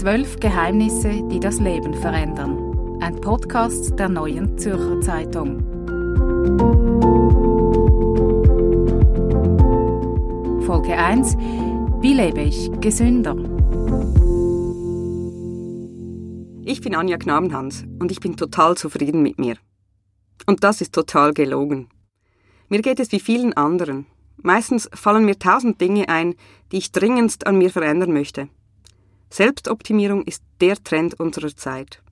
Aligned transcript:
Zwölf 0.00 0.40
Geheimnisse, 0.40 1.28
die 1.28 1.40
das 1.40 1.60
Leben 1.60 1.92
verändern. 1.92 2.98
Ein 3.02 3.20
Podcast 3.20 3.98
der 3.98 4.08
neuen 4.08 4.56
Zürcher 4.56 4.98
Zeitung. 5.02 5.60
Folge 10.64 10.96
1. 10.96 11.36
Wie 12.00 12.14
lebe 12.14 12.40
ich 12.40 12.70
gesünder? 12.80 13.36
Ich 16.64 16.80
bin 16.80 16.94
Anja 16.94 17.18
Knabenhans 17.18 17.84
und 17.98 18.10
ich 18.10 18.20
bin 18.20 18.38
total 18.38 18.78
zufrieden 18.78 19.20
mit 19.22 19.38
mir. 19.38 19.56
Und 20.46 20.64
das 20.64 20.80
ist 20.80 20.94
total 20.94 21.34
gelogen. 21.34 21.90
Mir 22.70 22.80
geht 22.80 23.00
es 23.00 23.12
wie 23.12 23.20
vielen 23.20 23.52
anderen. 23.52 24.06
Meistens 24.38 24.88
fallen 24.94 25.26
mir 25.26 25.38
tausend 25.38 25.78
Dinge 25.78 26.08
ein, 26.08 26.36
die 26.72 26.78
ich 26.78 26.90
dringendst 26.90 27.46
an 27.46 27.58
mir 27.58 27.68
verändern 27.68 28.14
möchte. 28.14 28.48
Selbstoptimierung 29.32 30.24
ist 30.24 30.42
der 30.60 30.82
Trend 30.82 31.18
unserer 31.20 31.54
Zeit. 31.54 32.02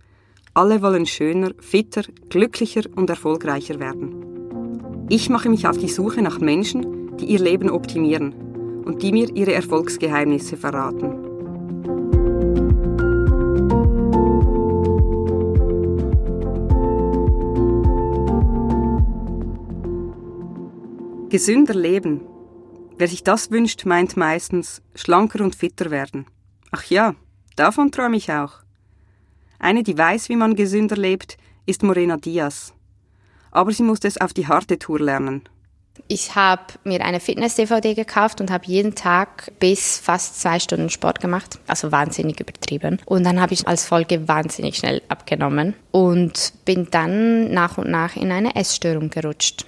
Alle 0.54 0.82
wollen 0.82 1.04
schöner, 1.04 1.50
fitter, 1.58 2.02
glücklicher 2.28 2.82
und 2.94 3.10
erfolgreicher 3.10 3.80
werden. 3.80 5.06
Ich 5.08 5.28
mache 5.28 5.48
mich 5.48 5.66
auf 5.66 5.76
die 5.76 5.88
Suche 5.88 6.22
nach 6.22 6.38
Menschen, 6.38 7.16
die 7.16 7.26
ihr 7.26 7.40
Leben 7.40 7.70
optimieren 7.70 8.32
und 8.84 9.02
die 9.02 9.10
mir 9.12 9.34
ihre 9.34 9.52
Erfolgsgeheimnisse 9.52 10.56
verraten. 10.56 11.24
Gesünder 21.30 21.74
leben. 21.74 22.20
Wer 22.96 23.08
sich 23.08 23.22
das 23.22 23.50
wünscht, 23.50 23.84
meint 23.86 24.16
meistens 24.16 24.82
schlanker 24.94 25.44
und 25.44 25.56
fitter 25.56 25.90
werden. 25.90 26.26
Ach 26.70 26.84
ja, 26.84 27.14
davon 27.56 27.90
träume 27.90 28.16
ich 28.16 28.30
auch. 28.32 28.54
Eine, 29.58 29.82
die 29.82 29.96
weiß, 29.96 30.28
wie 30.28 30.36
man 30.36 30.54
gesünder 30.54 30.96
lebt, 30.96 31.36
ist 31.66 31.82
Morena 31.82 32.16
Diaz. 32.16 32.74
Aber 33.50 33.72
sie 33.72 33.82
musste 33.82 34.06
es 34.08 34.20
auf 34.20 34.32
die 34.32 34.46
harte 34.46 34.78
Tour 34.78 35.00
lernen. 35.00 35.48
Ich 36.06 36.34
habe 36.36 36.62
mir 36.84 37.04
eine 37.04 37.18
Fitness-DVD 37.18 37.94
gekauft 37.94 38.40
und 38.40 38.50
habe 38.50 38.66
jeden 38.66 38.94
Tag 38.94 39.52
bis 39.58 39.98
fast 39.98 40.40
zwei 40.40 40.60
Stunden 40.60 40.90
Sport 40.90 41.20
gemacht. 41.20 41.58
Also 41.66 41.90
wahnsinnig 41.90 42.38
übertrieben. 42.40 43.00
Und 43.04 43.24
dann 43.24 43.40
habe 43.40 43.54
ich 43.54 43.66
als 43.66 43.86
Folge 43.86 44.28
wahnsinnig 44.28 44.76
schnell 44.76 45.02
abgenommen 45.08 45.74
und 45.90 46.52
bin 46.64 46.88
dann 46.90 47.52
nach 47.52 47.78
und 47.78 47.90
nach 47.90 48.16
in 48.16 48.30
eine 48.30 48.54
Essstörung 48.54 49.10
gerutscht. 49.10 49.66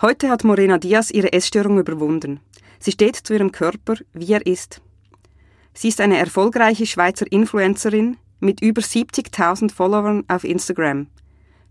Heute 0.00 0.30
hat 0.30 0.44
Morena 0.44 0.78
Diaz 0.78 1.10
ihre 1.10 1.32
Essstörung 1.32 1.78
überwunden. 1.78 2.40
Sie 2.78 2.92
steht 2.92 3.16
zu 3.16 3.34
ihrem 3.34 3.52
Körper, 3.52 3.94
wie 4.12 4.32
er 4.32 4.46
ist. 4.46 4.81
Sie 5.74 5.88
ist 5.88 6.00
eine 6.00 6.18
erfolgreiche 6.18 6.86
Schweizer 6.86 7.30
Influencerin 7.30 8.18
mit 8.40 8.60
über 8.60 8.82
70.000 8.82 9.72
Followern 9.72 10.24
auf 10.28 10.44
Instagram. 10.44 11.06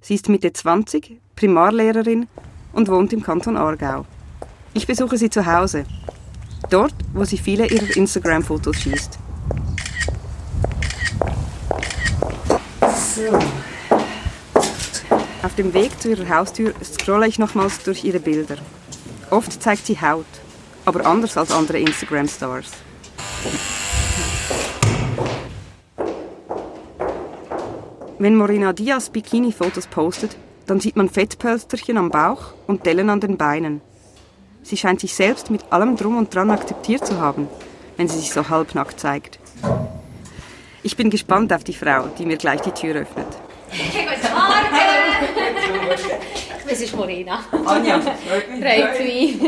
Sie 0.01 0.15
ist 0.15 0.27
Mitte 0.27 0.51
20, 0.51 1.19
Primarlehrerin 1.35 2.27
und 2.73 2.87
wohnt 2.87 3.13
im 3.13 3.21
Kanton 3.21 3.57
Aargau. 3.57 4.05
Ich 4.73 4.87
besuche 4.87 5.17
sie 5.17 5.29
zu 5.29 5.45
Hause, 5.45 5.85
dort, 6.69 6.95
wo 7.13 7.23
sie 7.25 7.37
viele 7.37 7.67
ihrer 7.67 7.95
Instagram-Fotos 7.95 8.77
schießt. 8.77 9.19
So. 13.15 13.39
Auf 15.43 15.55
dem 15.55 15.73
Weg 15.73 15.99
zu 16.01 16.09
ihrer 16.09 16.29
Haustür 16.29 16.73
scrolle 16.83 17.27
ich 17.27 17.37
nochmals 17.37 17.83
durch 17.83 18.03
ihre 18.03 18.19
Bilder. 18.19 18.57
Oft 19.29 19.61
zeigt 19.61 19.85
sie 19.85 19.99
Haut, 20.01 20.25
aber 20.85 21.05
anders 21.05 21.37
als 21.37 21.51
andere 21.51 21.79
Instagram-Stars. 21.79 22.71
Wenn 28.21 28.35
Morena 28.35 28.71
Diaz 28.71 29.09
Bikini-Fotos 29.09 29.87
postet, 29.87 30.37
dann 30.67 30.79
sieht 30.79 30.95
man 30.95 31.09
Fettpölsterchen 31.09 31.97
am 31.97 32.11
Bauch 32.11 32.53
und 32.67 32.85
Dellen 32.85 33.09
an 33.09 33.19
den 33.19 33.35
Beinen. 33.35 33.81
Sie 34.61 34.77
scheint 34.77 34.99
sich 34.99 35.15
selbst 35.15 35.49
mit 35.49 35.73
allem 35.73 35.95
Drum 35.95 36.17
und 36.17 36.35
Dran 36.35 36.51
akzeptiert 36.51 37.03
zu 37.03 37.19
haben, 37.19 37.47
wenn 37.97 38.07
sie 38.07 38.19
sich 38.19 38.31
so 38.31 38.47
halbnackt 38.47 38.99
zeigt. 38.99 39.39
Ich 40.83 40.95
bin 40.95 41.09
gespannt 41.09 41.51
auf 41.51 41.63
die 41.63 41.73
Frau, 41.73 42.09
die 42.19 42.27
mir 42.27 42.37
gleich 42.37 42.61
die 42.61 42.69
Tür 42.69 42.93
öffnet. 42.93 43.25
Guten 43.71 44.35
Morgen! 44.35 44.69
Das 46.69 46.79
ist 46.79 46.95
Morena. 46.95 47.39
Anja, 47.65 48.01
Freut 48.01 48.99
mich. 48.99 49.39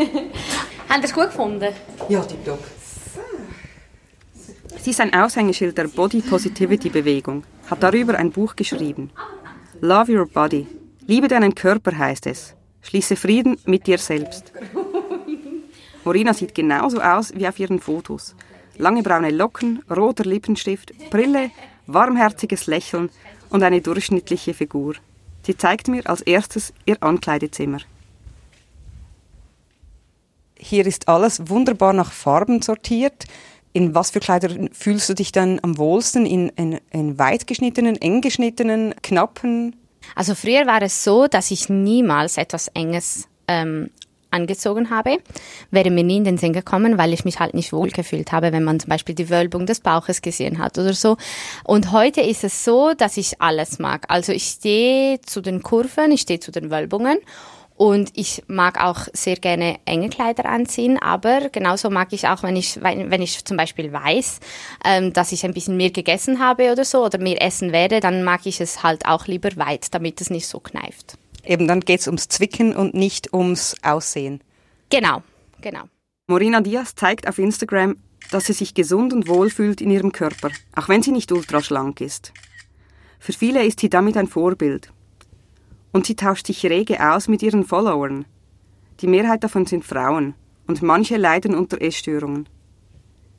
Habt 0.89 0.99
ihr 0.99 1.03
es 1.03 1.13
gut 1.13 1.25
gefunden? 1.25 1.75
Ja, 2.09 2.21
tipptopp. 2.21 2.63
Sie 4.83 4.89
ist 4.89 4.99
ein 4.99 5.13
Aushängeschild 5.13 5.77
der 5.77 5.87
Body 5.87 6.19
Positivity 6.19 6.89
Bewegung, 6.89 7.45
hat 7.69 7.81
darüber 7.81 8.15
ein 8.15 8.31
Buch 8.31 8.53
geschrieben. 8.53 9.11
Love 9.79 10.11
Your 10.11 10.25
Body. 10.25 10.67
Liebe 11.07 11.29
deinen 11.29 11.55
Körper 11.55 11.97
heißt 11.97 12.27
es. 12.27 12.53
Schließe 12.81 13.15
Frieden 13.15 13.57
mit 13.63 13.87
dir 13.87 13.97
selbst. 13.97 14.51
Morina 16.03 16.33
sieht 16.33 16.53
genauso 16.53 16.99
aus 16.99 17.33
wie 17.33 17.47
auf 17.47 17.59
ihren 17.59 17.79
Fotos. 17.79 18.35
Lange 18.77 19.03
braune 19.03 19.29
Locken, 19.29 19.81
roter 19.89 20.25
Lippenstift, 20.25 20.91
Brille, 21.09 21.51
warmherziges 21.87 22.67
Lächeln 22.67 23.09
und 23.51 23.63
eine 23.63 23.79
durchschnittliche 23.79 24.53
Figur. 24.53 24.95
Sie 25.43 25.55
zeigt 25.55 25.87
mir 25.87 26.05
als 26.09 26.19
erstes 26.19 26.73
ihr 26.85 27.01
Ankleidezimmer. 27.01 27.79
Hier 30.57 30.85
ist 30.85 31.07
alles 31.07 31.49
wunderbar 31.49 31.93
nach 31.93 32.11
Farben 32.11 32.61
sortiert. 32.61 33.25
In 33.73 33.95
was 33.95 34.11
für 34.11 34.19
Kleidern 34.19 34.69
fühlst 34.71 35.09
du 35.09 35.15
dich 35.15 35.31
dann 35.31 35.59
am 35.63 35.77
wohlsten? 35.77 36.25
In, 36.25 36.49
in, 36.49 36.79
in 36.91 37.17
weit 37.17 37.47
geschnittenen, 37.47 37.99
eng 37.99 38.21
geschnittenen, 38.21 38.93
knappen? 39.01 39.75
Also 40.15 40.35
früher 40.35 40.67
war 40.67 40.81
es 40.81 41.03
so, 41.03 41.27
dass 41.27 41.49
ich 41.51 41.69
niemals 41.69 42.37
etwas 42.37 42.67
Enges 42.69 43.27
ähm, 43.47 43.89
angezogen 44.33 44.89
habe, 44.89 45.19
wäre 45.71 45.91
mir 45.91 46.03
nie 46.03 46.17
in 46.17 46.23
den 46.23 46.37
Sinn 46.37 46.53
gekommen, 46.53 46.97
weil 46.97 47.13
ich 47.13 47.23
mich 47.23 47.39
halt 47.39 47.53
nicht 47.53 47.71
wohl 47.71 47.89
gefühlt 47.89 48.31
habe, 48.31 48.51
wenn 48.51 48.63
man 48.63 48.79
zum 48.79 48.89
Beispiel 48.89 49.15
die 49.15 49.29
Wölbung 49.29 49.65
des 49.65 49.79
Bauches 49.79 50.21
gesehen 50.21 50.57
hat 50.57 50.77
oder 50.77 50.93
so. 50.93 51.17
Und 51.63 51.91
heute 51.91 52.21
ist 52.21 52.43
es 52.43 52.65
so, 52.65 52.93
dass 52.93 53.17
ich 53.17 53.41
alles 53.41 53.79
mag. 53.79 54.05
Also 54.09 54.31
ich 54.31 54.43
stehe 54.43 55.21
zu 55.21 55.41
den 55.41 55.61
Kurven, 55.61 56.11
ich 56.11 56.21
stehe 56.21 56.39
zu 56.39 56.51
den 56.51 56.71
Wölbungen 56.71 57.19
und 57.75 58.11
ich 58.13 58.43
mag 58.47 58.83
auch 58.83 59.07
sehr 59.13 59.35
gerne 59.35 59.79
enge 59.85 60.09
Kleider 60.09 60.45
anziehen, 60.45 60.97
aber 60.99 61.49
genauso 61.49 61.89
mag 61.89 62.13
ich 62.13 62.27
auch, 62.27 62.43
wenn 62.43 62.55
ich, 62.55 62.81
wenn 62.81 63.21
ich 63.21 63.43
zum 63.45 63.57
Beispiel 63.57 63.91
weiß, 63.91 64.39
ähm, 64.85 65.13
dass 65.13 65.31
ich 65.31 65.43
ein 65.43 65.53
bisschen 65.53 65.77
mehr 65.77 65.89
gegessen 65.89 66.39
habe 66.39 66.71
oder 66.71 66.85
so 66.85 67.03
oder 67.03 67.17
mehr 67.17 67.41
essen 67.41 67.71
werde, 67.71 67.99
dann 67.99 68.23
mag 68.23 68.45
ich 68.45 68.61
es 68.61 68.83
halt 68.83 69.05
auch 69.05 69.27
lieber 69.27 69.49
weit, 69.55 69.93
damit 69.93 70.21
es 70.21 70.29
nicht 70.29 70.47
so 70.47 70.59
kneift. 70.59 71.17
Eben, 71.45 71.67
dann 71.67 71.81
geht 71.81 71.99
es 71.99 72.07
ums 72.07 72.27
Zwicken 72.27 72.75
und 72.75 72.93
nicht 72.93 73.33
ums 73.33 73.75
Aussehen. 73.81 74.41
Genau, 74.89 75.23
genau. 75.61 75.83
Morina 76.27 76.61
Diaz 76.61 76.95
zeigt 76.95 77.27
auf 77.27 77.37
Instagram, 77.37 77.97
dass 78.31 78.45
sie 78.45 78.53
sich 78.53 78.73
gesund 78.73 79.11
und 79.13 79.27
wohl 79.27 79.49
fühlt 79.49 79.81
in 79.81 79.91
ihrem 79.91 80.11
Körper, 80.11 80.51
auch 80.75 80.87
wenn 80.87 81.03
sie 81.03 81.11
nicht 81.11 81.31
ultraschlank 81.31 81.99
ist. 81.99 82.31
Für 83.19 83.33
viele 83.33 83.65
ist 83.65 83.79
sie 83.79 83.89
damit 83.89 84.15
ein 84.15 84.27
Vorbild. 84.27 84.91
Und 85.93 86.05
sie 86.05 86.15
tauscht 86.15 86.47
sich 86.47 86.65
rege 86.65 86.99
aus 86.99 87.29
mit 87.29 87.41
ihren 87.41 87.63
Followern. 87.63 88.25
Die 88.99 89.07
Mehrheit 89.07 89.43
davon 89.45 89.65
sind 89.65 89.85
Frauen 89.85 90.33
und 90.67 90.81
manche 90.81 91.15
leiden 91.15 91.55
unter 91.55 91.81
Essstörungen. 91.81 92.49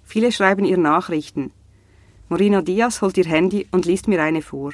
Viele 0.03 0.33
schreiben 0.33 0.65
ihr 0.65 0.79
Nachrichten. 0.79 1.53
Morina 2.31 2.63
Diaz 2.63 3.03
holt 3.03 3.19
ihr 3.19 3.27
Handy 3.27 3.67
und 3.71 3.85
liest 3.85 4.09
mir 4.09 4.23
eine 4.23 4.41
vor. 4.41 4.73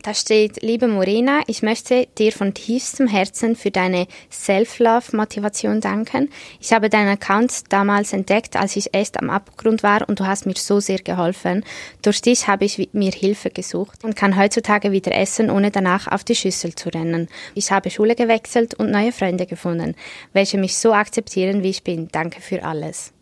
Da 0.00 0.14
steht, 0.14 0.62
liebe 0.62 0.88
Morena, 0.88 1.42
ich 1.46 1.62
möchte 1.62 2.08
dir 2.16 2.32
von 2.32 2.54
tiefstem 2.54 3.06
Herzen 3.06 3.54
für 3.54 3.70
deine 3.70 4.06
Self-Love-Motivation 4.30 5.82
danken. 5.82 6.30
Ich 6.60 6.72
habe 6.72 6.88
deinen 6.88 7.10
Account 7.10 7.64
damals 7.68 8.14
entdeckt, 8.14 8.56
als 8.56 8.74
ich 8.76 8.94
echt 8.94 9.20
am 9.20 9.28
Abgrund 9.28 9.82
war 9.82 10.08
und 10.08 10.18
du 10.18 10.26
hast 10.26 10.46
mir 10.46 10.54
so 10.56 10.80
sehr 10.80 10.98
geholfen. 10.98 11.62
Durch 12.00 12.22
dich 12.22 12.48
habe 12.48 12.64
ich 12.64 12.88
mir 12.92 13.12
Hilfe 13.12 13.50
gesucht 13.50 14.02
und 14.02 14.16
kann 14.16 14.38
heutzutage 14.38 14.92
wieder 14.92 15.12
essen, 15.14 15.50
ohne 15.50 15.70
danach 15.70 16.08
auf 16.08 16.24
die 16.24 16.36
Schüssel 16.36 16.74
zu 16.74 16.88
rennen. 16.88 17.28
Ich 17.54 17.70
habe 17.70 17.90
Schule 17.90 18.14
gewechselt 18.14 18.72
und 18.74 18.90
neue 18.90 19.12
Freunde 19.12 19.44
gefunden, 19.44 19.94
welche 20.32 20.56
mich 20.56 20.78
so 20.78 20.94
akzeptieren, 20.94 21.62
wie 21.62 21.70
ich 21.70 21.84
bin. 21.84 22.08
Danke 22.10 22.40
für 22.40 22.64
alles. 22.64 23.12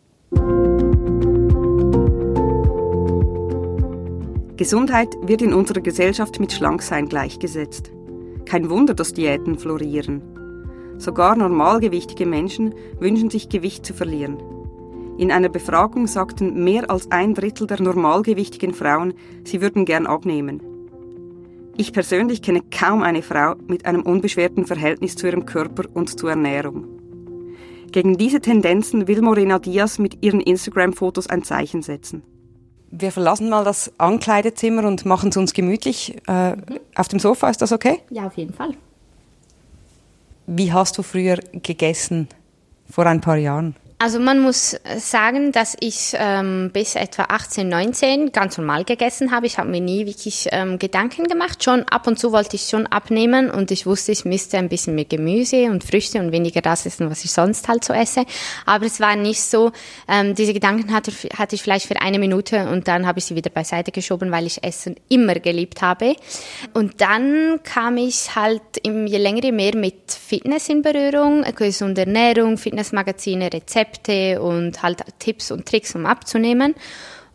Gesundheit 4.60 5.16
wird 5.22 5.40
in 5.40 5.54
unserer 5.54 5.80
Gesellschaft 5.80 6.38
mit 6.38 6.52
Schlanksein 6.52 7.08
gleichgesetzt. 7.08 7.92
Kein 8.44 8.68
Wunder, 8.68 8.92
dass 8.92 9.14
Diäten 9.14 9.56
florieren. 9.58 10.20
Sogar 10.98 11.34
normalgewichtige 11.34 12.26
Menschen 12.26 12.74
wünschen 12.98 13.30
sich 13.30 13.48
Gewicht 13.48 13.86
zu 13.86 13.94
verlieren. 13.94 14.36
In 15.16 15.32
einer 15.32 15.48
Befragung 15.48 16.06
sagten 16.06 16.62
mehr 16.62 16.90
als 16.90 17.10
ein 17.10 17.32
Drittel 17.32 17.66
der 17.68 17.80
normalgewichtigen 17.80 18.74
Frauen, 18.74 19.14
sie 19.44 19.62
würden 19.62 19.86
gern 19.86 20.06
abnehmen. 20.06 20.60
Ich 21.78 21.94
persönlich 21.94 22.42
kenne 22.42 22.60
kaum 22.70 23.02
eine 23.02 23.22
Frau 23.22 23.54
mit 23.66 23.86
einem 23.86 24.02
unbeschwerten 24.02 24.66
Verhältnis 24.66 25.16
zu 25.16 25.26
ihrem 25.26 25.46
Körper 25.46 25.84
und 25.94 26.20
zur 26.20 26.28
Ernährung. 26.28 26.84
Gegen 27.92 28.18
diese 28.18 28.40
Tendenzen 28.40 29.08
will 29.08 29.22
Morena 29.22 29.58
Diaz 29.58 29.98
mit 29.98 30.22
ihren 30.22 30.42
Instagram-Fotos 30.42 31.28
ein 31.28 31.44
Zeichen 31.44 31.80
setzen. 31.80 32.24
Wir 32.90 33.12
verlassen 33.12 33.48
mal 33.48 33.64
das 33.64 33.92
Ankleidezimmer 33.98 34.84
und 34.84 35.04
machen 35.04 35.30
es 35.30 35.36
uns 35.36 35.52
gemütlich. 35.52 36.16
Äh, 36.26 36.56
mhm. 36.56 36.80
Auf 36.94 37.08
dem 37.08 37.18
Sofa, 37.18 37.48
ist 37.48 37.62
das 37.62 37.72
okay? 37.72 38.00
Ja, 38.10 38.26
auf 38.26 38.36
jeden 38.36 38.52
Fall. 38.52 38.70
Wie 40.46 40.72
hast 40.72 40.98
du 40.98 41.02
früher 41.02 41.36
gegessen, 41.52 42.28
vor 42.90 43.06
ein 43.06 43.20
paar 43.20 43.36
Jahren? 43.36 43.76
Also 44.02 44.18
man 44.18 44.38
muss 44.38 44.80
sagen, 44.96 45.52
dass 45.52 45.76
ich 45.78 46.14
ähm, 46.14 46.70
bis 46.72 46.94
etwa 46.94 47.24
18, 47.24 47.68
19 47.68 48.32
ganz 48.32 48.56
normal 48.56 48.84
gegessen 48.84 49.30
habe. 49.30 49.44
Ich 49.44 49.58
habe 49.58 49.68
mir 49.68 49.82
nie 49.82 50.06
wirklich 50.06 50.48
ähm, 50.52 50.78
Gedanken 50.78 51.24
gemacht. 51.24 51.62
Schon 51.62 51.82
ab 51.82 52.06
und 52.06 52.18
zu 52.18 52.32
wollte 52.32 52.56
ich 52.56 52.62
schon 52.62 52.86
abnehmen 52.86 53.50
und 53.50 53.70
ich 53.70 53.84
wusste, 53.84 54.12
ich 54.12 54.24
müsste 54.24 54.56
ein 54.56 54.70
bisschen 54.70 54.94
mehr 54.94 55.04
Gemüse 55.04 55.66
und 55.66 55.84
Früchte 55.84 56.18
und 56.18 56.32
weniger 56.32 56.62
das 56.62 56.86
essen, 56.86 57.10
was 57.10 57.26
ich 57.26 57.30
sonst 57.30 57.68
halt 57.68 57.84
so 57.84 57.92
esse. 57.92 58.24
Aber 58.64 58.86
es 58.86 59.00
war 59.00 59.16
nicht 59.16 59.42
so, 59.42 59.70
ähm, 60.08 60.34
diese 60.34 60.54
Gedanken 60.54 60.94
hatte, 60.94 61.12
hatte 61.36 61.54
ich 61.54 61.62
vielleicht 61.62 61.84
für 61.84 62.00
eine 62.00 62.18
Minute 62.18 62.70
und 62.70 62.88
dann 62.88 63.06
habe 63.06 63.18
ich 63.18 63.26
sie 63.26 63.36
wieder 63.36 63.50
beiseite 63.50 63.92
geschoben, 63.92 64.30
weil 64.30 64.46
ich 64.46 64.64
Essen 64.64 64.96
immer 65.10 65.34
geliebt 65.34 65.82
habe. 65.82 66.16
Und 66.72 67.02
dann 67.02 67.60
kam 67.64 67.98
ich 67.98 68.34
halt 68.34 68.62
im, 68.82 69.06
je 69.06 69.18
länger 69.18 69.44
je 69.44 69.52
mehr 69.52 69.76
mit 69.76 70.10
Fitness 70.10 70.70
in 70.70 70.80
Berührung, 70.80 71.44
gesunde 71.54 72.06
Ernährung, 72.06 72.56
Fitnessmagazine, 72.56 73.52
Rezepte 73.52 73.89
Rezepte 73.90 74.40
und 74.40 74.82
halt 74.82 75.02
Tipps 75.18 75.50
und 75.50 75.66
Tricks, 75.66 75.94
um 75.94 76.06
abzunehmen 76.06 76.74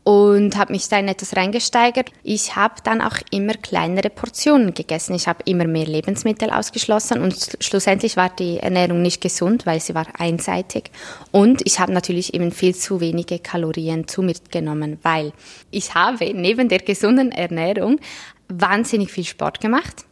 und 0.04 0.56
habe 0.56 0.72
mich 0.72 0.88
da 0.88 1.00
in 1.00 1.07
etwas 1.07 1.36
reingesteigert. 1.36 2.12
Ich 2.22 2.56
habe 2.56 2.75
dann 2.84 3.02
auch 3.02 3.18
immer 3.31 3.54
kleinere 3.56 4.12
Portionen 4.12 4.75
gegessen. 4.75 5.16
Ich 5.16 5.28
habe 5.28 5.40
immer 5.46 5.66
mehr 5.66 5.88
Lebensmittel 5.88 6.52
ausgeschlossen 6.52 7.22
und 7.22 7.57
schlussendlich 7.60 8.16
war 8.16 8.30
die 8.30 8.57
Ernährung 8.57 9.02
nicht 9.02 9.19
gesund, 9.19 9.66
weil 9.66 9.80
sie 9.80 9.96
war 9.96 10.06
einseitig. 10.19 10.92
Und 11.31 11.66
ich 11.66 11.80
habe 11.80 11.92
natürlich 11.92 12.36
eben 12.36 12.52
viel 12.52 12.75
zu 12.75 13.00
wenige 13.00 13.40
Kalorien 13.40 14.08
zu 14.08 14.22
mir 14.22 14.36
genommen, 14.51 15.00
weil 15.01 15.34
ich 15.72 15.96
habe 15.96 16.31
neben 16.36 16.69
der 16.69 16.80
gesunden 16.80 17.31
Ernährung 17.31 18.00
wahnsinnig 18.48 19.12
viel 19.12 19.25
Sport 19.25 19.60
gemacht. 19.60 20.06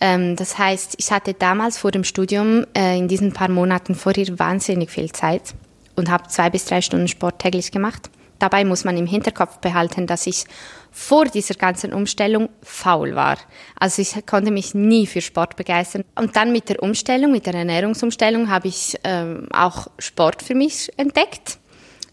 Ähm, 0.00 0.34
das 0.34 0.58
heißt, 0.58 0.96
ich 0.98 1.12
hatte 1.12 1.34
damals 1.34 1.78
vor 1.78 1.92
dem 1.92 2.02
Studium 2.02 2.66
äh, 2.76 2.98
in 2.98 3.06
diesen 3.06 3.32
paar 3.32 3.48
Monaten 3.48 3.94
vorher 3.94 4.36
wahnsinnig 4.38 4.90
viel 4.90 5.12
Zeit 5.12 5.54
und 5.98 6.10
habe 6.10 6.28
zwei 6.28 6.48
bis 6.48 6.64
drei 6.64 6.80
Stunden 6.80 7.08
Sport 7.08 7.40
täglich 7.40 7.70
gemacht. 7.72 8.08
Dabei 8.38 8.64
muss 8.64 8.84
man 8.84 8.96
im 8.96 9.06
Hinterkopf 9.06 9.58
behalten, 9.58 10.06
dass 10.06 10.26
ich 10.26 10.44
vor 10.92 11.24
dieser 11.24 11.54
ganzen 11.54 11.92
Umstellung 11.92 12.48
faul 12.62 13.16
war. 13.16 13.36
Also 13.78 14.00
ich 14.00 14.14
konnte 14.26 14.52
mich 14.52 14.74
nie 14.74 15.06
für 15.06 15.20
Sport 15.20 15.56
begeistern. 15.56 16.04
Und 16.14 16.36
dann 16.36 16.52
mit 16.52 16.68
der 16.68 16.82
Umstellung, 16.82 17.32
mit 17.32 17.46
der 17.46 17.54
Ernährungsumstellung, 17.54 18.48
habe 18.48 18.68
ich 18.68 18.96
ähm, 19.02 19.48
auch 19.52 19.88
Sport 19.98 20.42
für 20.42 20.54
mich 20.54 20.88
entdeckt. 20.96 21.58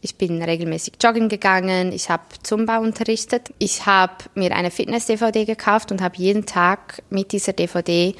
Ich 0.01 0.15
bin 0.15 0.41
regelmäßig 0.41 0.95
joggen 1.01 1.29
gegangen, 1.29 1.91
ich 1.91 2.09
habe 2.09 2.23
Zumba 2.43 2.77
unterrichtet, 2.77 3.51
ich 3.57 3.87
habe 3.87 4.13
mir 4.35 4.55
eine 4.55 4.69
Fitness-DVD 4.69 5.45
gekauft 5.45 5.91
und 5.91 6.01
habe 6.01 6.17
jeden 6.17 6.45
Tag 6.45 7.01
mit 7.09 7.31
dieser 7.31 7.53
DVD 7.53 8.13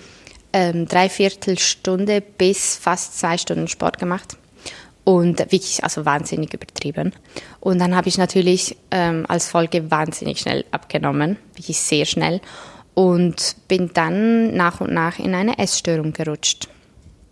ähm, 0.52 0.88
dreiviertel 0.88 1.60
Stunde 1.60 2.22
bis 2.22 2.76
fast 2.76 3.20
zwei 3.20 3.38
Stunden 3.38 3.68
Sport 3.68 4.00
gemacht 4.00 4.36
und 5.06 5.40
wirklich 5.40 5.84
also 5.84 6.06
wahnsinnig 6.06 6.54
übertrieben. 6.54 7.14
Und 7.62 7.80
dann 7.80 7.96
habe 7.96 8.10
ich 8.10 8.18
natürlich 8.18 8.76
ähm, 8.92 9.26
als 9.30 9.48
Folge 9.48 9.90
wahnsinnig 9.90 10.40
schnell 10.40 10.66
abgenommen, 10.72 11.38
wirklich 11.54 11.80
sehr 11.80 12.06
schnell 12.06 12.42
und 12.96 13.56
bin 13.68 13.92
dann 13.94 14.56
nach 14.56 14.82
und 14.82 14.94
nach 14.94 15.20
in 15.20 15.34
eine 15.34 15.58
Essstörung 15.60 16.12
gerutscht. 16.12 16.68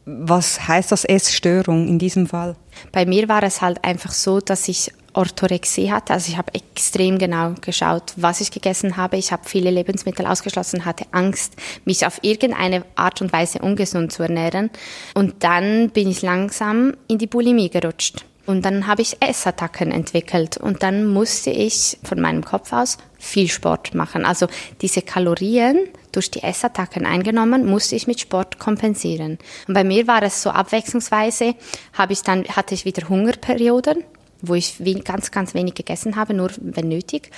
Was 0.06 0.68
heißt 0.68 0.92
das 0.92 1.06
Essstörung 1.06 1.88
in 1.88 1.98
diesem 1.98 2.28
Fall? 2.28 2.56
Bei 2.92 3.06
mir 3.06 3.28
war 3.28 3.42
es 3.44 3.62
halt 3.62 3.84
einfach 3.84 4.12
so, 4.12 4.40
dass 4.40 4.68
ich 4.68 4.92
Orthorexie 5.14 5.92
hatte. 5.92 6.14
Also 6.14 6.32
ich 6.32 6.38
habe 6.38 6.54
extrem 6.54 7.18
genau 7.18 7.54
geschaut, 7.62 8.14
was 8.16 8.42
ich 8.42 8.52
gegessen 8.52 8.98
habe. 8.98 9.18
Ich 9.18 9.32
habe 9.32 9.44
viele 9.46 9.72
Lebensmittel 9.72 10.26
ausgeschlossen, 10.26 10.86
hatte 10.86 11.06
Angst, 11.12 11.56
mich 11.86 12.06
auf 12.06 12.20
irgendeine 12.22 12.84
Art 12.96 13.22
und 13.22 13.32
Weise 13.32 13.60
ungesund 13.60 14.12
zu 14.12 14.24
ernähren. 14.24 14.70
Und 15.14 15.44
dann 15.44 15.90
bin 15.90 16.10
ich 16.10 16.22
langsam 16.22 16.96
in 17.08 17.18
die 17.18 17.28
Bulimie 17.28 17.70
gerutscht. 17.70 18.26
Und 18.46 18.66
dann 18.66 18.88
habe 18.88 19.02
ich 19.02 19.22
Essattacken 19.22 19.92
entwickelt 19.92 20.58
und 20.58 20.84
dann 20.84 21.06
musste 21.06 21.50
ich 21.50 21.98
von 22.04 22.20
meinem 22.20 22.44
Kopf 22.44 22.74
aus 22.74 22.98
viel 23.18 23.48
Sport 23.48 23.96
machen. 23.96 24.26
Also 24.26 24.48
diese 24.82 25.02
Kalorien 25.02 25.88
durch 26.12 26.30
die 26.30 26.44
Essattacken 26.44 27.06
eingenommen, 27.06 27.66
musste 27.66 27.96
ich 27.96 28.06
mit 28.06 28.20
Sport 28.20 28.60
kompensieren. 28.60 29.38
Und 29.68 29.74
bei 29.74 29.86
mir 29.86 30.08
war 30.08 30.22
es 30.24 30.42
so 30.42 30.50
abwechslungsweise, 30.50 31.56
habe 31.94 32.12
ich 32.12 32.22
dann, 32.22 32.44
hatte 32.44 32.76
ich 32.76 32.84
wieder 32.84 33.08
Hungerperioden 33.08 34.04
wo 34.44 34.54
ich 34.54 34.76
ganz, 35.04 35.32
ganz 35.32 35.54
wenig 35.54 35.74
gegessen 35.74 36.16
habe, 36.16 36.34
nur 36.34 36.52
wenn 36.58 36.90
nötig. 36.90 37.32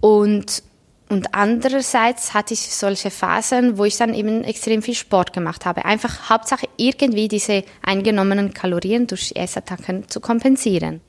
Und, 0.00 0.62
und 1.08 1.34
andererseits 1.34 2.32
hatte 2.32 2.54
ich 2.54 2.60
solche 2.60 3.10
Phasen, 3.10 3.76
wo 3.76 3.84
ich 3.84 3.96
dann 3.96 4.14
eben 4.14 4.44
extrem 4.44 4.80
viel 4.80 4.94
Sport 4.94 5.32
gemacht 5.32 5.66
habe. 5.66 5.84
Einfach 5.84 6.30
Hauptsache 6.30 6.66
irgendwie 6.76 7.28
diese 7.28 7.64
eingenommenen 7.82 8.54
Kalorien 8.54 9.06
durch 9.08 9.32
Essattacken 9.34 10.08
zu 10.08 10.20
kompensieren. 10.20 11.00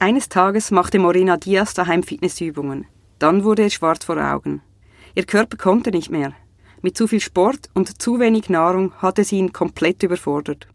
Eines 0.00 0.28
Tages 0.28 0.72
machte 0.72 0.98
Morena 0.98 1.36
Diaz 1.36 1.72
daheim 1.72 2.02
Fitnessübungen. 2.02 2.86
Dann 3.20 3.44
wurde 3.44 3.64
es 3.64 3.74
schwarz 3.74 4.04
vor 4.04 4.18
Augen. 4.18 4.60
Ihr 5.14 5.24
Körper 5.24 5.56
konnte 5.56 5.92
nicht 5.92 6.10
mehr. 6.10 6.32
Mit 6.82 6.98
zu 6.98 7.06
viel 7.06 7.20
Sport 7.20 7.70
und 7.72 8.02
zu 8.02 8.18
wenig 8.18 8.50
Nahrung 8.50 8.92
hatte 8.96 9.22
sie 9.22 9.38
ihn 9.38 9.52
komplett 9.52 10.02
überfordert. 10.02 10.66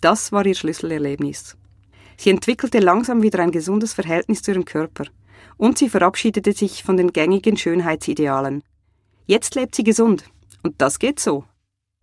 Das 0.00 0.32
war 0.32 0.46
ihr 0.46 0.54
Schlüsselerlebnis. 0.54 1.56
Sie 2.16 2.30
entwickelte 2.30 2.78
langsam 2.78 3.22
wieder 3.22 3.40
ein 3.40 3.50
gesundes 3.50 3.92
Verhältnis 3.92 4.42
zu 4.42 4.52
ihrem 4.52 4.64
Körper 4.64 5.04
und 5.56 5.78
sie 5.78 5.88
verabschiedete 5.88 6.52
sich 6.52 6.82
von 6.82 6.96
den 6.96 7.12
gängigen 7.12 7.56
Schönheitsidealen. 7.56 8.62
Jetzt 9.26 9.54
lebt 9.54 9.74
sie 9.74 9.84
gesund 9.84 10.24
und 10.62 10.74
das 10.78 10.98
geht 10.98 11.20
so. 11.20 11.44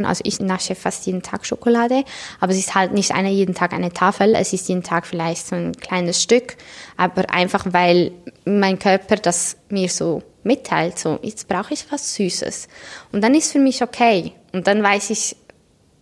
Also 0.01 0.23
ich 0.25 0.39
nasche 0.39 0.73
fast 0.73 1.05
jeden 1.05 1.21
Tag 1.21 1.45
Schokolade, 1.45 2.03
aber 2.39 2.51
es 2.51 2.57
ist 2.57 2.73
halt 2.73 2.93
nicht 2.93 3.13
eine, 3.13 3.29
jeden 3.29 3.53
Tag 3.53 3.73
eine 3.73 3.93
Tafel, 3.93 4.33
es 4.35 4.51
ist 4.51 4.67
jeden 4.67 4.81
Tag 4.81 5.05
vielleicht 5.05 5.45
so 5.45 5.55
ein 5.55 5.73
kleines 5.73 6.21
Stück, 6.21 6.57
aber 6.97 7.29
einfach 7.29 7.67
weil 7.69 8.11
mein 8.43 8.79
Körper 8.79 9.17
das 9.17 9.55
mir 9.69 9.89
so 9.89 10.23
mitteilt, 10.43 10.97
so 10.97 11.19
jetzt 11.21 11.47
brauche 11.47 11.73
ich 11.73 11.85
was 11.91 12.15
Süßes. 12.15 12.67
Und 13.11 13.23
dann 13.23 13.35
ist 13.35 13.51
für 13.51 13.59
mich 13.59 13.83
okay. 13.83 14.33
Und 14.51 14.67
dann 14.67 14.83
weiß 14.83 15.11
ich, 15.11 15.35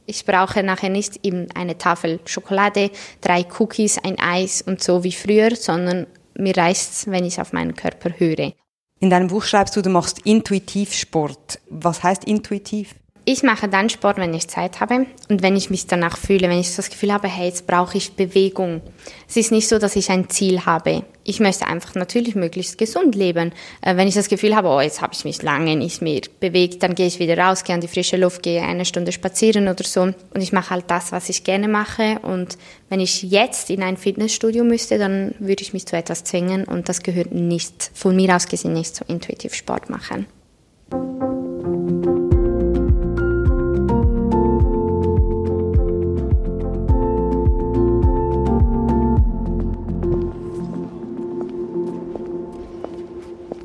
ich 0.06 0.26
brauche 0.26 0.64
nachher 0.64 0.90
nicht 0.90 1.20
eben 1.24 1.48
eine 1.56 1.78
Tafel 1.78 2.20
Schokolade, 2.26 2.92
drei 3.22 3.46
Cookies, 3.60 3.98
ein 4.04 4.20
Eis 4.20 4.62
und 4.62 4.84
so 4.84 5.04
wie 5.04 5.12
früher, 5.12 5.56
sondern 5.56 6.08
mir 6.38 6.56
reicht 6.56 6.92
es, 6.92 7.08
wenn 7.08 7.26
ich 7.26 7.40
auf 7.40 7.54
meinen 7.54 7.76
Körper 7.76 8.12
höre. 8.18 8.54
In 9.00 9.10
deinem 9.10 9.28
Buch 9.28 9.44
schreibst 9.44 9.76
du, 9.76 9.82
du 9.82 9.90
machst 9.90 10.20
intuitiv 10.26 10.94
Sport. 10.94 11.60
Was 11.70 12.04
heißt 12.04 12.26
intuitiv? 12.26 12.96
Ich 13.26 13.44
mache 13.44 13.68
dann 13.68 13.90
Sport, 13.90 14.18
wenn 14.18 14.34
ich 14.34 14.48
Zeit 14.48 14.80
habe 14.80 15.06
und 15.30 15.44
wenn 15.44 15.56
ich 15.56 15.70
mich 15.70 15.86
danach 15.86 16.18
fühle, 16.18 16.50
wenn 16.50 16.60
ich 16.60 16.76
das 16.76 16.90
Gefühl 16.90 17.14
habe, 17.14 17.28
hey, 17.28 17.48
jetzt 17.48 17.68
brauche 17.68 17.98
ich 17.98 18.14
Bewegung. 18.14 18.82
Es 19.28 19.38
ist 19.38 19.52
nicht 19.52 19.68
so, 19.68 19.78
dass 19.78 19.96
ich 19.96 20.10
ein 20.10 20.30
Ziel 20.30 20.66
habe. 20.66 21.04
Ich 21.24 21.40
möchte 21.40 21.68
einfach 21.68 21.96
natürlich 21.96 22.36
möglichst 22.36 22.78
gesund 22.78 23.16
leben. 23.16 23.52
Äh, 23.82 23.96
wenn 23.96 24.08
ich 24.08 24.16
das 24.16 24.30
Gefühl 24.30 24.56
habe, 24.56 24.70
oh, 24.70 24.82
jetzt 24.82 25.02
habe 25.02 25.14
ich 25.14 25.24
mich 25.24 25.42
lange 25.42 25.76
nicht 25.76 26.02
mehr 26.02 26.22
bewegt, 26.40 26.84
dann 26.84 26.96
gehe 26.96 27.08
ich 27.08 27.20
wieder 27.20 27.38
raus, 27.38 27.64
gehe 27.64 27.76
an 27.76 27.82
die 27.82 27.88
frische 27.88 28.18
Luft, 28.18 28.44
gehe 28.44 28.62
eine 28.62 28.86
Stunde 28.86 29.12
spazieren 29.12 29.68
oder 29.68 29.84
so. 29.84 30.02
Und 30.02 30.42
ich 30.42 30.52
mache 30.52 30.72
halt 30.72 30.86
das, 30.88 31.12
was 31.12 31.30
ich 31.30 31.44
gerne 31.44 31.68
mache. 31.68 32.20
Und 32.24 32.58
wenn 32.90 33.00
ich 33.00 33.24
jetzt 33.24 33.70
in 33.70 33.84
ein 33.84 33.98
Fitnessstudio 33.98 34.64
müsste, 34.64 34.98
dann 34.98 35.36
würde 35.40 35.64
ich 35.64 35.74
mich 35.74 35.86
zu 35.86 35.96
etwas 35.96 36.24
zwingen 36.24 36.66
und 36.66 36.90
das 36.90 37.04
gehört 37.04 37.32
nicht, 37.32 37.92
von 37.94 38.16
mir 38.16 38.36
aus 38.36 38.48
gesehen, 38.48 38.74
nicht 38.74 38.96
so 38.96 39.06
intuitiv 39.08 39.54
Sport 39.54 39.90
machen. 39.90 40.26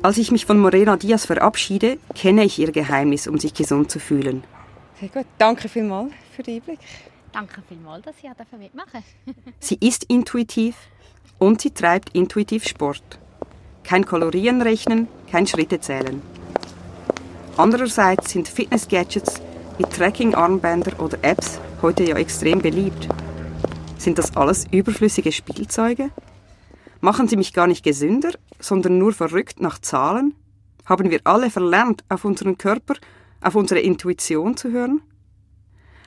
Als 0.01 0.17
ich 0.17 0.31
mich 0.31 0.45
von 0.45 0.59
Morena 0.59 0.95
Diaz 0.95 1.25
verabschiede, 1.25 1.97
kenne 2.13 2.43
ich 2.43 2.59
ihr 2.59 2.71
Geheimnis, 2.71 3.27
um 3.27 3.39
sich 3.39 3.53
gesund 3.53 3.89
zu 3.89 3.99
fühlen. 3.99 4.43
Sehr 4.99 5.09
gut. 5.09 5.25
Danke 5.37 5.69
vielmals 5.69 6.11
für 6.35 6.43
den 6.43 6.55
Einblick. 6.55 6.79
Danke 7.33 7.61
vielmals, 7.67 8.05
dass 8.05 8.15
Sie 8.21 8.29
dafür 8.35 8.57
mitmachen 8.57 9.03
Sie 9.59 9.77
ist 9.79 10.05
intuitiv 10.05 10.75
und 11.39 11.61
sie 11.61 11.71
treibt 11.71 12.15
intuitiv 12.15 12.67
Sport. 12.67 13.03
Kein 13.83 14.05
Kalorien 14.05 14.61
rechnen, 14.61 15.07
kein 15.29 15.45
Schritte 15.45 15.79
zählen. 15.79 16.21
Andererseits 17.57 18.31
sind 18.31 18.47
Fitness-Gadgets 18.47 19.41
wie 19.77 19.83
Tracking-Armbänder 19.83 20.99
oder 20.99 21.17
Apps 21.21 21.59
heute 21.81 22.03
ja 22.03 22.15
extrem 22.17 22.59
beliebt. 22.59 23.07
Sind 23.97 24.17
das 24.17 24.35
alles 24.35 24.65
überflüssige 24.71 25.31
Spielzeuge? 25.31 26.11
Machen 27.01 27.27
sie 27.27 27.37
mich 27.37 27.53
gar 27.53 27.67
nicht 27.67 27.83
gesünder, 27.83 28.31
sondern 28.59 28.97
nur 28.97 29.13
verrückt 29.13 29.59
nach 29.59 29.79
Zahlen? 29.79 30.33
Haben 30.85 31.11
wir 31.11 31.21
alle 31.25 31.49
verlernt, 31.49 32.03
auf 32.09 32.25
unseren 32.25 32.57
Körper, 32.57 32.95
auf 33.41 33.55
unsere 33.55 33.79
Intuition 33.81 34.57
zu 34.57 34.71
hören? 34.71 35.01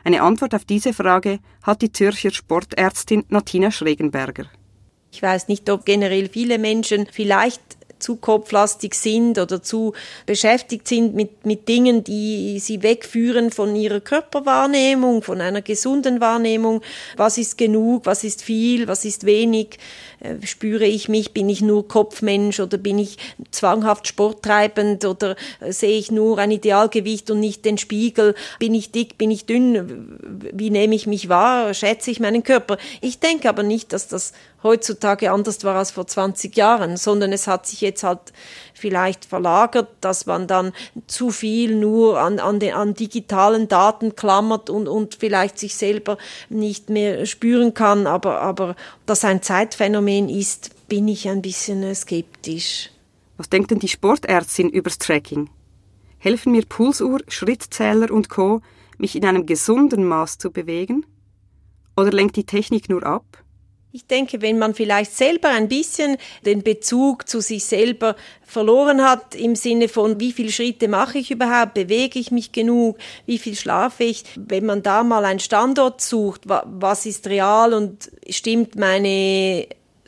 Eine 0.04 0.22
Antwort 0.22 0.54
auf 0.54 0.64
diese 0.64 0.92
Frage 0.92 1.38
hat 1.62 1.82
die 1.82 1.92
Zürcher 1.92 2.30
Sportärztin 2.30 3.24
Natina 3.28 3.70
Schregenberger. 3.70 4.46
Ich 5.12 5.22
weiß 5.22 5.48
nicht, 5.48 5.68
ob 5.68 5.84
generell 5.84 6.28
viele 6.28 6.58
Menschen 6.58 7.06
vielleicht 7.10 7.60
zu 8.00 8.16
kopflastig 8.16 8.94
sind 8.94 9.38
oder 9.38 9.62
zu 9.62 9.92
beschäftigt 10.26 10.88
sind 10.88 11.14
mit, 11.14 11.46
mit 11.46 11.68
Dingen, 11.68 12.04
die 12.04 12.58
sie 12.58 12.82
wegführen 12.82 13.50
von 13.50 13.76
ihrer 13.76 14.00
Körperwahrnehmung, 14.00 15.22
von 15.22 15.40
einer 15.40 15.62
gesunden 15.62 16.20
Wahrnehmung. 16.20 16.82
Was 17.16 17.38
ist 17.38 17.58
genug, 17.58 18.06
was 18.06 18.24
ist 18.24 18.42
viel, 18.42 18.88
was 18.88 19.04
ist 19.04 19.24
wenig? 19.24 19.78
Äh, 20.20 20.46
spüre 20.46 20.84
ich 20.84 21.08
mich, 21.08 21.32
bin 21.32 21.48
ich 21.48 21.62
nur 21.62 21.88
Kopfmensch 21.88 22.60
oder 22.60 22.78
bin 22.78 22.98
ich 22.98 23.16
zwanghaft 23.50 24.06
sporttreibend 24.06 25.04
oder 25.04 25.36
äh, 25.60 25.72
sehe 25.72 25.98
ich 25.98 26.10
nur 26.10 26.38
ein 26.38 26.50
Idealgewicht 26.50 27.30
und 27.30 27.40
nicht 27.40 27.64
den 27.64 27.78
Spiegel? 27.78 28.34
Bin 28.58 28.74
ich 28.74 28.92
dick, 28.92 29.16
bin 29.16 29.30
ich 29.30 29.46
dünn? 29.46 30.18
Wie 30.52 30.70
nehme 30.70 30.94
ich 30.94 31.06
mich 31.06 31.28
wahr? 31.28 31.72
Schätze 31.74 32.10
ich 32.10 32.20
meinen 32.20 32.42
Körper? 32.42 32.76
Ich 33.00 33.18
denke 33.18 33.48
aber 33.48 33.62
nicht, 33.62 33.92
dass 33.92 34.08
das 34.08 34.32
heutzutage 34.62 35.30
anders 35.32 35.64
war 35.64 35.76
als 35.76 35.90
vor 35.90 36.06
20 36.06 36.56
Jahren, 36.56 36.96
sondern 36.96 37.32
es 37.32 37.46
hat 37.46 37.66
sich 37.66 37.80
jetzt 37.80 38.02
halt 38.02 38.32
vielleicht 38.74 39.24
verlagert, 39.24 39.88
dass 40.00 40.26
man 40.26 40.46
dann 40.46 40.72
zu 41.06 41.30
viel 41.30 41.76
nur 41.76 42.20
an, 42.20 42.38
an, 42.38 42.60
den, 42.60 42.74
an 42.74 42.94
digitalen 42.94 43.68
Daten 43.68 44.16
klammert 44.16 44.70
und, 44.70 44.88
und 44.88 45.16
vielleicht 45.16 45.58
sich 45.58 45.74
selber 45.74 46.18
nicht 46.48 46.90
mehr 46.90 47.26
spüren 47.26 47.74
kann. 47.74 48.06
Aber, 48.06 48.40
aber 48.40 48.76
dass 49.06 49.24
ein 49.24 49.42
Zeitphänomen 49.42 50.28
ist, 50.28 50.70
bin 50.88 51.08
ich 51.08 51.28
ein 51.28 51.42
bisschen 51.42 51.94
skeptisch. 51.94 52.90
Was 53.36 53.48
denkt 53.48 53.70
denn 53.70 53.78
die 53.78 53.88
Sportärztin 53.88 54.68
übers 54.68 54.98
Tracking? 54.98 55.48
Helfen 56.18 56.52
mir 56.52 56.66
Pulsuhr, 56.66 57.20
Schrittzähler 57.28 58.10
und 58.10 58.28
Co., 58.28 58.60
mich 58.98 59.16
in 59.16 59.24
einem 59.24 59.46
gesunden 59.46 60.04
Maß 60.04 60.36
zu 60.36 60.50
bewegen? 60.50 61.06
Oder 61.96 62.10
lenkt 62.10 62.36
die 62.36 62.44
Technik 62.44 62.90
nur 62.90 63.04
ab? 63.04 63.24
Ich 63.92 64.06
denke, 64.06 64.40
wenn 64.40 64.56
man 64.56 64.74
vielleicht 64.74 65.16
selber 65.16 65.48
ein 65.48 65.68
bisschen 65.68 66.16
den 66.46 66.62
Bezug 66.62 67.28
zu 67.28 67.40
sich 67.40 67.64
selber 67.64 68.14
verloren 68.44 69.02
hat, 69.02 69.34
im 69.34 69.56
Sinne 69.56 69.88
von, 69.88 70.20
wie 70.20 70.30
viele 70.30 70.52
Schritte 70.52 70.86
mache 70.86 71.18
ich 71.18 71.32
überhaupt, 71.32 71.74
bewege 71.74 72.20
ich 72.20 72.30
mich 72.30 72.52
genug, 72.52 72.98
wie 73.26 73.38
viel 73.38 73.56
schlafe 73.56 74.04
ich, 74.04 74.22
wenn 74.36 74.64
man 74.64 74.84
da 74.84 75.02
mal 75.02 75.24
einen 75.24 75.40
Standort 75.40 76.00
sucht, 76.00 76.42
was 76.46 77.04
ist 77.04 77.26
real 77.26 77.74
und 77.74 78.10
stimmt 78.28 78.76
meine 78.76 79.66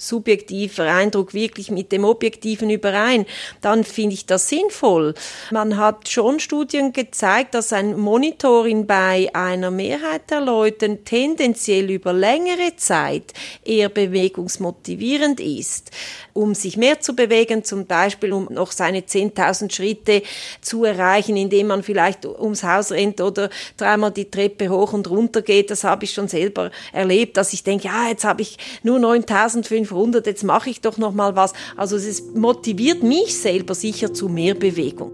subjektiver 0.09 0.92
Eindruck 0.92 1.32
wirklich 1.35 1.71
mit 1.71 1.92
dem 1.92 2.04
Objektiven 2.04 2.71
überein, 2.71 3.26
dann 3.61 3.85
finde 3.85 4.14
ich 4.14 4.26
das 4.26 4.49
sinnvoll. 4.49 5.14
Man 5.50 5.76
hat 5.76 6.09
schon 6.09 6.40
Studien 6.40 6.92
gezeigt, 6.92 7.54
dass 7.54 7.73
ein 7.73 7.99
Monitoring 7.99 8.87
bei 8.87 9.30
einer 9.32 9.71
Mehrheit 9.71 10.30
der 10.30 10.40
Leute 10.40 11.04
tendenziell 11.04 11.90
über 11.90 12.12
längere 12.12 12.76
Zeit 12.76 13.32
eher 13.64 13.88
bewegungsmotivierend 13.88 15.40
ist. 15.40 15.90
Um 16.35 16.54
sich 16.54 16.76
mehr 16.76 17.00
zu 17.00 17.14
bewegen, 17.14 17.62
zum 17.62 17.87
Beispiel 17.87 18.32
um 18.32 18.49
noch 18.50 18.73
seine 18.73 19.00
10.000 19.00 19.73
Schritte 19.73 20.23
zu 20.61 20.85
erreichen, 20.85 21.37
indem 21.37 21.68
man 21.68 21.82
vielleicht 21.82 22.25
ums 22.25 22.64
Haus 22.64 22.90
rennt 22.90 23.21
oder 23.21 23.50
dreimal 23.76 24.11
die 24.11 24.30
Treppe 24.30 24.71
hoch 24.71 24.94
und 24.94 25.11
runter 25.11 25.42
geht, 25.42 25.71
das 25.71 25.85
habe 25.85 26.04
ich 26.04 26.12
schon 26.12 26.28
selber 26.28 26.71
erlebt, 26.92 27.37
dass 27.37 27.52
ich 27.52 27.62
denke, 27.62 27.88
ja, 27.88 28.09
jetzt 28.09 28.25
habe 28.25 28.42
ich 28.42 28.56
nur 28.82 28.99
9.500 28.99 29.91
500, 29.92 30.26
jetzt 30.26 30.44
mache 30.44 30.70
ich 30.70 30.80
doch 30.80 30.99
noch 30.99 31.12
mal 31.12 31.37
was. 31.37 31.52
Also 31.76 31.96
es 31.96 32.34
motiviert 32.34 33.02
mich 33.02 33.38
selber 33.38 33.75
sicher 33.75 34.12
zu 34.12 34.28
mehr 34.28 34.54
Bewegung. 34.54 35.12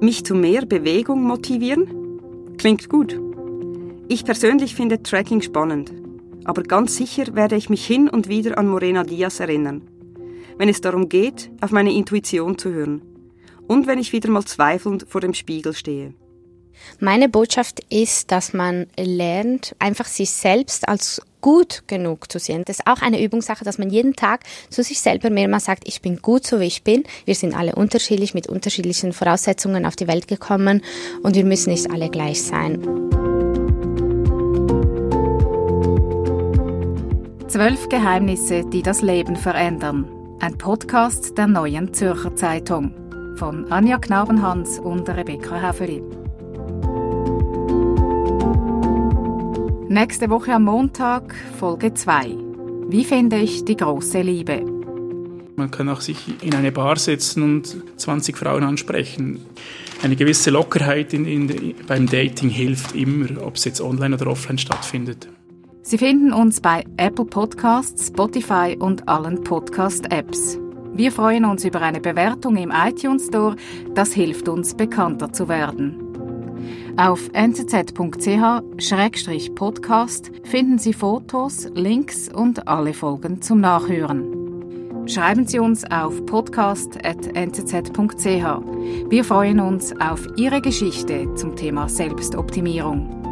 Mich 0.00 0.24
zu 0.24 0.34
mehr 0.34 0.66
Bewegung 0.66 1.22
motivieren? 1.22 2.56
Klingt 2.58 2.88
gut. 2.88 3.18
Ich 4.08 4.24
persönlich 4.24 4.74
finde 4.74 5.02
Tracking 5.02 5.40
spannend, 5.40 5.92
aber 6.44 6.62
ganz 6.62 6.96
sicher 6.96 7.34
werde 7.34 7.56
ich 7.56 7.70
mich 7.70 7.86
hin 7.86 8.08
und 8.08 8.28
wieder 8.28 8.58
an 8.58 8.68
Morena 8.68 9.02
Diaz 9.02 9.40
erinnern, 9.40 9.82
wenn 10.58 10.68
es 10.68 10.82
darum 10.82 11.08
geht, 11.08 11.50
auf 11.62 11.70
meine 11.70 11.92
Intuition 11.92 12.58
zu 12.58 12.70
hören 12.70 13.00
und 13.66 13.86
wenn 13.86 13.98
ich 13.98 14.12
wieder 14.12 14.30
mal 14.30 14.44
zweifelnd 14.44 15.06
vor 15.08 15.22
dem 15.22 15.32
Spiegel 15.32 15.72
stehe. 15.72 16.12
Meine 17.00 17.28
Botschaft 17.28 17.80
ist, 17.88 18.30
dass 18.30 18.52
man 18.52 18.86
lernt, 18.98 19.74
einfach 19.78 20.06
sich 20.06 20.30
selbst 20.30 20.88
als 20.88 21.22
gut 21.44 21.82
genug 21.88 22.32
zu 22.32 22.38
sehen. 22.38 22.62
Das 22.64 22.78
ist 22.78 22.86
auch 22.86 23.02
eine 23.02 23.22
Übungssache, 23.22 23.66
dass 23.66 23.76
man 23.76 23.90
jeden 23.90 24.16
Tag 24.16 24.40
zu 24.70 24.82
sich 24.82 25.00
selber 25.02 25.28
mehrmals 25.28 25.66
sagt, 25.66 25.86
ich 25.86 26.00
bin 26.00 26.22
gut 26.22 26.46
so 26.46 26.58
wie 26.58 26.64
ich 26.64 26.84
bin. 26.84 27.04
Wir 27.26 27.34
sind 27.34 27.54
alle 27.54 27.74
unterschiedlich 27.74 28.32
mit 28.32 28.46
unterschiedlichen 28.46 29.12
Voraussetzungen 29.12 29.84
auf 29.84 29.94
die 29.94 30.08
Welt 30.08 30.26
gekommen 30.26 30.82
und 31.22 31.34
wir 31.34 31.44
müssen 31.44 31.70
nicht 31.70 31.90
alle 31.90 32.08
gleich 32.08 32.42
sein. 32.42 32.80
Zwölf 37.46 37.90
Geheimnisse, 37.90 38.64
die 38.64 38.80
das 38.80 39.02
Leben 39.02 39.36
verändern. 39.36 40.08
Ein 40.40 40.56
Podcast 40.56 41.36
der 41.36 41.46
neuen 41.46 41.92
Zürcher 41.92 42.34
Zeitung 42.34 42.94
von 43.36 43.70
Anja 43.70 43.98
Knabenhans 43.98 44.78
und 44.78 45.06
Rebecca 45.10 45.60
Häfeli. 45.60 46.23
Nächste 49.94 50.28
Woche 50.28 50.52
am 50.52 50.64
Montag 50.64 51.36
Folge 51.60 51.94
2. 51.94 52.36
Wie 52.88 53.04
finde 53.04 53.36
ich 53.36 53.64
die 53.64 53.76
große 53.76 54.22
Liebe? 54.22 54.64
Man 55.54 55.70
kann 55.70 55.88
auch 55.88 56.00
sich 56.00 56.18
in 56.42 56.52
eine 56.56 56.72
Bar 56.72 56.96
setzen 56.96 57.44
und 57.44 57.76
20 57.96 58.36
Frauen 58.36 58.64
ansprechen. 58.64 59.46
Eine 60.02 60.16
gewisse 60.16 60.50
Lockerheit 60.50 61.14
in, 61.14 61.26
in, 61.26 61.76
beim 61.86 62.08
Dating 62.08 62.48
hilft 62.48 62.96
immer, 62.96 63.40
ob 63.46 63.54
es 63.54 63.66
jetzt 63.66 63.80
online 63.80 64.16
oder 64.16 64.26
offline 64.26 64.58
stattfindet. 64.58 65.28
Sie 65.82 65.98
finden 65.98 66.32
uns 66.32 66.60
bei 66.60 66.82
Apple 66.96 67.26
Podcasts, 67.26 68.08
Spotify 68.08 68.76
und 68.76 69.08
allen 69.08 69.44
Podcast-Apps. 69.44 70.58
Wir 70.92 71.12
freuen 71.12 71.44
uns 71.44 71.64
über 71.64 71.80
eine 71.82 72.00
Bewertung 72.00 72.56
im 72.56 72.72
iTunes 72.72 73.26
Store. 73.26 73.54
Das 73.94 74.12
hilft 74.12 74.48
uns, 74.48 74.74
bekannter 74.74 75.32
zu 75.32 75.48
werden. 75.48 76.03
Auf 76.96 77.28
nzz.ch-podcast 77.32 80.30
finden 80.44 80.78
Sie 80.78 80.92
Fotos, 80.92 81.68
Links 81.74 82.28
und 82.28 82.68
alle 82.68 82.94
Folgen 82.94 83.42
zum 83.42 83.60
Nachhören. 83.60 85.08
Schreiben 85.08 85.44
Sie 85.44 85.58
uns 85.58 85.82
auf 85.90 86.24
podcast.nzz.ch. 86.24 89.10
Wir 89.10 89.24
freuen 89.24 89.58
uns 89.58 89.92
auf 90.00 90.24
Ihre 90.36 90.60
Geschichte 90.60 91.34
zum 91.34 91.56
Thema 91.56 91.88
Selbstoptimierung. 91.88 93.23